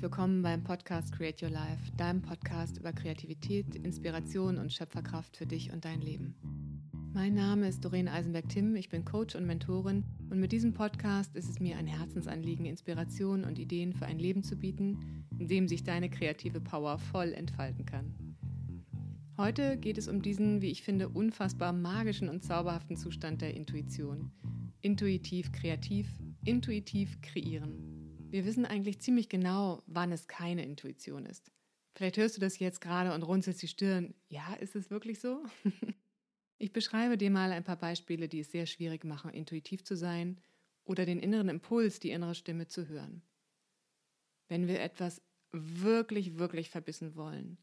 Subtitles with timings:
[0.00, 5.44] Herzlich willkommen beim Podcast Create Your Life, deinem Podcast über Kreativität, Inspiration und Schöpferkraft für
[5.44, 6.34] dich und dein Leben.
[7.12, 11.50] Mein Name ist Doreen Eisenberg-Timm, ich bin Coach und Mentorin und mit diesem Podcast ist
[11.50, 15.84] es mir ein Herzensanliegen, Inspiration und Ideen für ein Leben zu bieten, in dem sich
[15.84, 18.14] deine kreative Power voll entfalten kann.
[19.36, 24.30] Heute geht es um diesen, wie ich finde, unfassbar magischen und zauberhaften Zustand der Intuition.
[24.80, 26.08] Intuitiv kreativ,
[26.46, 27.89] intuitiv kreieren.
[28.30, 31.50] Wir wissen eigentlich ziemlich genau, wann es keine Intuition ist.
[31.94, 34.14] Vielleicht hörst du das jetzt gerade und runzelst die Stirn.
[34.28, 35.44] Ja, ist es wirklich so?
[36.58, 40.40] ich beschreibe dir mal ein paar Beispiele, die es sehr schwierig machen, intuitiv zu sein
[40.84, 43.22] oder den inneren Impuls, die innere Stimme zu hören.
[44.48, 47.58] Wenn wir etwas wirklich, wirklich verbissen wollen,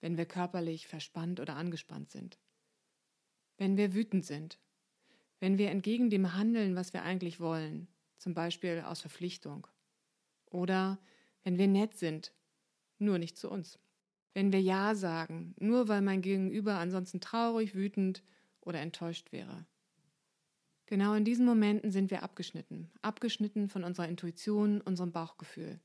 [0.00, 2.38] wenn wir körperlich verspannt oder angespannt sind,
[3.56, 4.58] wenn wir wütend sind,
[5.40, 9.66] wenn wir entgegen dem handeln, was wir eigentlich wollen, zum Beispiel aus Verpflichtung,
[10.50, 10.98] oder
[11.44, 12.32] wenn wir nett sind,
[12.98, 13.78] nur nicht zu uns.
[14.34, 18.22] Wenn wir Ja sagen, nur weil mein Gegenüber ansonsten traurig, wütend
[18.60, 19.66] oder enttäuscht wäre.
[20.86, 25.80] Genau in diesen Momenten sind wir abgeschnitten, abgeschnitten von unserer Intuition, unserem Bauchgefühl.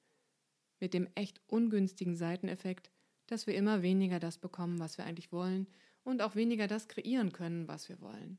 [0.80, 2.92] Mit dem echt ungünstigen Seiteneffekt,
[3.28, 5.67] dass wir immer weniger das bekommen, was wir eigentlich wollen
[6.04, 8.38] und auch weniger das kreieren können, was wir wollen.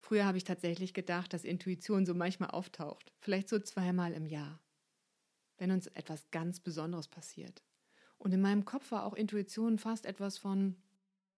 [0.00, 4.60] Früher habe ich tatsächlich gedacht, dass Intuition so manchmal auftaucht, vielleicht so zweimal im Jahr
[5.60, 7.62] wenn uns etwas ganz Besonderes passiert.
[8.16, 10.74] Und in meinem Kopf war auch Intuition fast etwas von,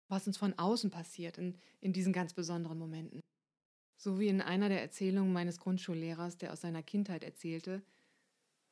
[0.08, 3.20] was uns von außen passiert in, in diesen ganz besonderen Momenten.
[3.96, 7.82] So wie in einer der Erzählungen meines Grundschullehrers, der aus seiner Kindheit erzählte,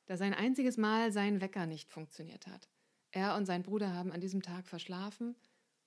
[0.07, 2.69] dass ein einziges Mal sein Wecker nicht funktioniert hat.
[3.11, 5.35] Er und sein Bruder haben an diesem Tag verschlafen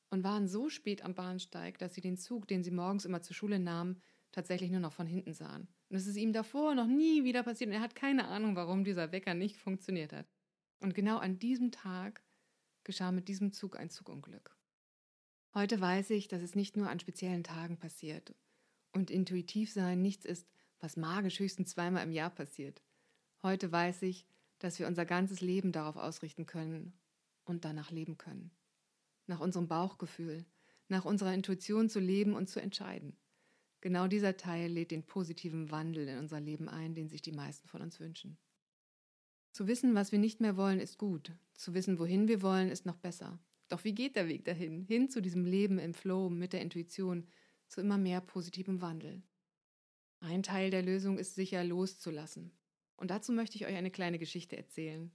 [0.09, 3.35] und waren so spät am Bahnsteig, dass sie den Zug, den sie morgens immer zur
[3.35, 5.67] Schule nahmen, tatsächlich nur noch von hinten sahen.
[5.89, 8.83] Und es ist ihm davor noch nie wieder passiert und er hat keine Ahnung, warum
[8.83, 10.27] dieser Wecker nicht funktioniert hat.
[10.79, 12.23] Und genau an diesem Tag
[12.83, 14.57] geschah mit diesem Zug ein Zugunglück.
[15.53, 18.33] Heute weiß ich, dass es nicht nur an speziellen Tagen passiert
[18.93, 20.47] und intuitiv sein nichts ist,
[20.79, 22.81] was magisch höchstens zweimal im Jahr passiert.
[23.43, 24.27] Heute weiß ich,
[24.59, 26.93] dass wir unser ganzes Leben darauf ausrichten können
[27.43, 28.51] und danach leben können.
[29.27, 30.45] Nach unserem Bauchgefühl,
[30.87, 33.17] nach unserer Intuition zu leben und zu entscheiden.
[33.81, 37.67] Genau dieser Teil lädt den positiven Wandel in unser Leben ein, den sich die meisten
[37.67, 38.37] von uns wünschen.
[39.51, 41.33] Zu wissen, was wir nicht mehr wollen, ist gut.
[41.55, 43.39] Zu wissen, wohin wir wollen, ist noch besser.
[43.67, 44.83] Doch wie geht der Weg dahin?
[44.83, 47.27] Hin zu diesem Leben im Flow mit der Intuition,
[47.67, 49.23] zu immer mehr positivem Wandel.
[50.19, 52.51] Ein Teil der Lösung ist sicher loszulassen.
[52.97, 55.11] Und dazu möchte ich euch eine kleine Geschichte erzählen.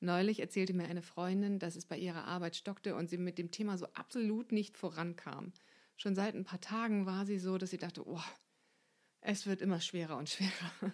[0.00, 3.50] Neulich erzählte mir eine Freundin, dass es bei ihrer Arbeit stockte und sie mit dem
[3.50, 5.52] Thema so absolut nicht vorankam
[6.00, 8.22] schon seit ein paar Tagen war sie so, dass sie dachte, oh,
[9.20, 10.92] es wird immer schwerer und schwerer.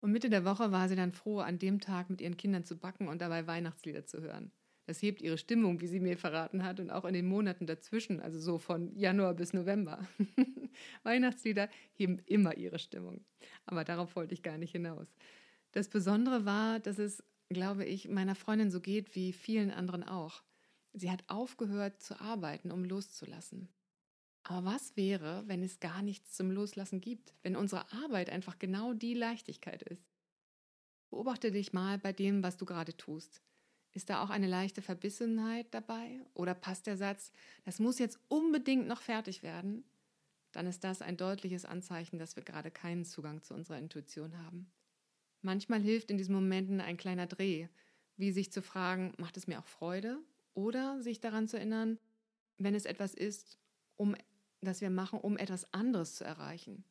[0.00, 2.76] Und Mitte der Woche war sie dann froh, an dem Tag mit ihren Kindern zu
[2.76, 4.52] backen und dabei Weihnachtslieder zu hören.
[4.86, 8.20] Das hebt ihre Stimmung, wie sie mir verraten hat, und auch in den Monaten dazwischen,
[8.20, 10.06] also so von Januar bis November.
[11.04, 13.24] Weihnachtslieder heben immer ihre Stimmung.
[13.64, 15.14] Aber darauf wollte ich gar nicht hinaus.
[15.72, 20.42] Das Besondere war, dass es, glaube ich, meiner Freundin so geht wie vielen anderen auch.
[20.92, 23.70] Sie hat aufgehört zu arbeiten, um loszulassen.
[24.44, 28.92] Aber was wäre, wenn es gar nichts zum Loslassen gibt, wenn unsere Arbeit einfach genau
[28.92, 30.04] die Leichtigkeit ist?
[31.10, 33.40] Beobachte dich mal bei dem, was du gerade tust.
[33.92, 36.20] Ist da auch eine leichte Verbissenheit dabei?
[36.34, 37.32] Oder passt der Satz,
[37.64, 39.84] das muss jetzt unbedingt noch fertig werden?
[40.52, 44.70] Dann ist das ein deutliches Anzeichen, dass wir gerade keinen Zugang zu unserer Intuition haben.
[45.40, 47.68] Manchmal hilft in diesen Momenten ein kleiner Dreh,
[48.16, 50.18] wie sich zu fragen, macht es mir auch Freude?
[50.52, 51.98] Oder sich daran zu erinnern,
[52.58, 53.58] wenn es etwas ist,
[53.96, 54.14] um
[54.64, 56.84] das wir machen, um etwas anderes zu erreichen.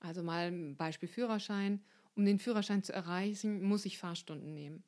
[0.00, 1.84] Also mal ein Beispiel Führerschein.
[2.14, 4.84] Um den Führerschein zu erreichen, muss ich Fahrstunden nehmen.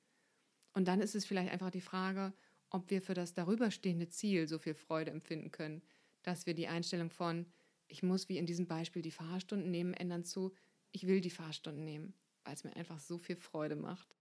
[0.73, 2.33] Und dann ist es vielleicht einfach die Frage,
[2.71, 5.83] ob wir für das darüberstehende Ziel so viel Freude empfinden können,
[6.23, 7.47] dass wir die Einstellung von,
[7.87, 10.55] ich muss wie in diesem Beispiel die Fahrstunden nehmen, ändern zu,
[10.93, 12.15] ich will die Fahrstunden nehmen,
[12.45, 14.17] weil es mir einfach so viel Freude macht,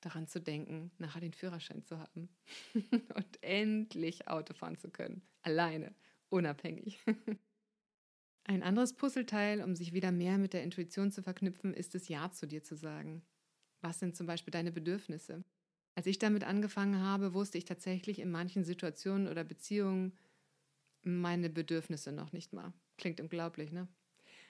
[0.00, 2.28] daran zu denken, nachher den Führerschein zu haben
[3.14, 5.94] und endlich Auto fahren zu können, alleine,
[6.28, 7.00] unabhängig.
[8.48, 12.30] Ein anderes Puzzleteil, um sich wieder mehr mit der Intuition zu verknüpfen, ist es Ja
[12.32, 13.22] zu dir zu sagen.
[13.82, 15.44] Was sind zum Beispiel deine Bedürfnisse?
[15.94, 20.16] Als ich damit angefangen habe, wusste ich tatsächlich in manchen Situationen oder Beziehungen
[21.02, 22.74] meine Bedürfnisse noch nicht mal.
[22.98, 23.88] Klingt unglaublich, ne?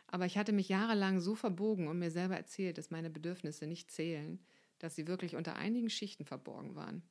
[0.08, 3.90] Aber ich hatte mich jahrelang so verbogen und mir selber erzählt, dass meine Bedürfnisse nicht
[3.90, 4.44] zählen,
[4.78, 7.02] dass sie wirklich unter einigen Schichten verborgen waren.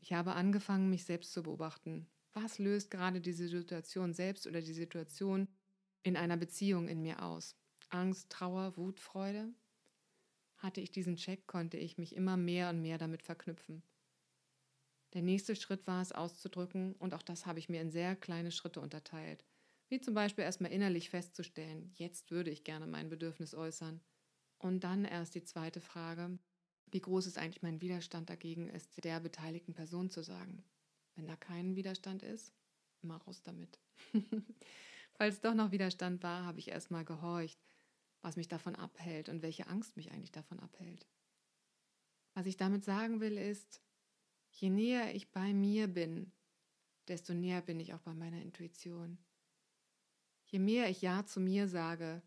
[0.00, 2.08] Ich habe angefangen, mich selbst zu beobachten.
[2.32, 5.48] Was löst gerade diese Situation selbst oder die Situation
[6.02, 7.56] in einer Beziehung in mir aus?
[7.88, 9.52] Angst, Trauer, Wut, Freude?
[10.56, 13.82] hatte ich diesen Check, konnte ich mich immer mehr und mehr damit verknüpfen.
[15.14, 18.52] Der nächste Schritt war es auszudrücken und auch das habe ich mir in sehr kleine
[18.52, 19.44] Schritte unterteilt.
[19.88, 24.00] Wie zum Beispiel erstmal innerlich festzustellen, jetzt würde ich gerne mein Bedürfnis äußern.
[24.58, 26.38] Und dann erst die zweite Frage,
[26.92, 30.62] wie groß ist eigentlich mein Widerstand dagegen, es der beteiligten Person zu sagen.
[31.16, 32.52] Wenn da kein Widerstand ist,
[33.02, 33.80] immer raus damit.
[35.20, 37.60] Falls doch noch Widerstand war, habe ich erstmal gehorcht,
[38.22, 41.06] was mich davon abhält und welche Angst mich eigentlich davon abhält.
[42.32, 43.82] Was ich damit sagen will, ist,
[44.50, 46.32] je näher ich bei mir bin,
[47.06, 49.18] desto näher bin ich auch bei meiner Intuition.
[50.46, 52.22] Je mehr ich Ja zu mir sage,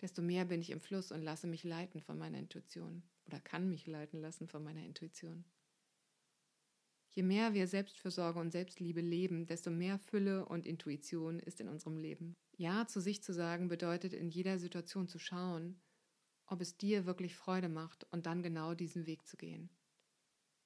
[0.00, 3.68] desto mehr bin ich im Fluss und lasse mich leiten von meiner Intuition oder kann
[3.68, 5.44] mich leiten lassen von meiner Intuition.
[7.12, 11.96] Je mehr wir Selbstfürsorge und Selbstliebe leben, desto mehr Fülle und Intuition ist in unserem
[11.96, 12.36] Leben.
[12.56, 15.80] Ja zu sich zu sagen bedeutet in jeder Situation zu schauen,
[16.46, 19.70] ob es dir wirklich Freude macht und dann genau diesen Weg zu gehen.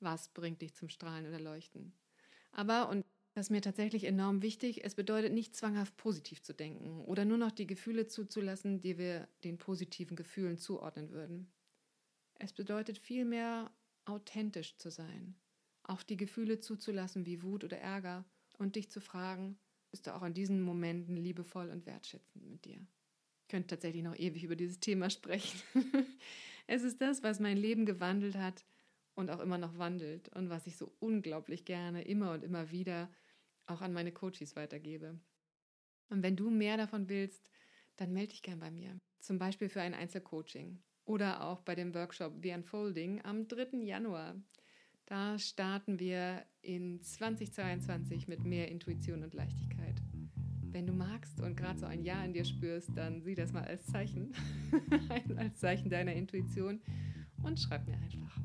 [0.00, 1.94] Was bringt dich zum Strahlen oder Leuchten?
[2.52, 7.00] Aber, und das ist mir tatsächlich enorm wichtig, es bedeutet nicht zwanghaft positiv zu denken
[7.00, 11.52] oder nur noch die Gefühle zuzulassen, die wir den positiven Gefühlen zuordnen würden.
[12.34, 13.70] Es bedeutet vielmehr
[14.04, 15.36] authentisch zu sein
[15.84, 18.24] auch die Gefühle zuzulassen wie Wut oder Ärger
[18.58, 19.58] und dich zu fragen,
[19.90, 22.80] bist du auch in diesen Momenten liebevoll und wertschätzend mit dir.
[23.42, 25.60] Ich könnte tatsächlich noch ewig über dieses Thema sprechen.
[26.66, 28.64] es ist das, was mein Leben gewandelt hat
[29.14, 33.10] und auch immer noch wandelt und was ich so unglaublich gerne immer und immer wieder
[33.66, 35.20] auch an meine Coaches weitergebe.
[36.08, 37.48] Und wenn du mehr davon willst,
[37.96, 38.98] dann melde dich gern bei mir.
[39.20, 43.78] Zum Beispiel für ein Einzelcoaching oder auch bei dem Workshop The Unfolding am 3.
[43.82, 44.36] Januar.
[45.06, 50.00] Da starten wir in 2022 mit mehr Intuition und Leichtigkeit.
[50.62, 53.64] Wenn du magst und gerade so ein Ja in dir spürst, dann sieh das mal
[53.64, 54.32] als Zeichen,
[55.36, 56.80] als Zeichen deiner Intuition
[57.42, 58.40] und schreib mir einfach.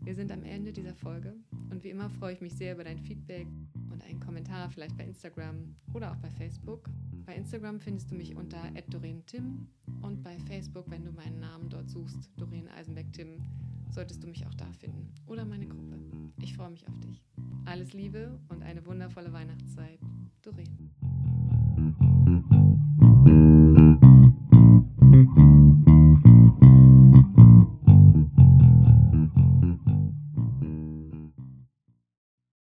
[0.00, 1.36] Wir sind am Ende dieser Folge
[1.70, 3.46] und wie immer freue ich mich sehr über dein Feedback
[3.90, 6.88] und einen Kommentar, vielleicht bei Instagram oder auch bei Facebook.
[7.26, 9.66] Bei Instagram findest du mich unter @doreen_tim
[10.00, 13.42] und bei Facebook, wenn du meinen Namen dort suchst, Doreen Eisenberg-Tim,
[13.90, 15.98] solltest du mich auch da finden oder meine Gruppe.
[16.40, 17.22] Ich freue mich auf dich.
[17.64, 20.00] Alles Liebe und eine wundervolle Weihnachtszeit.
[20.42, 20.87] Doreen.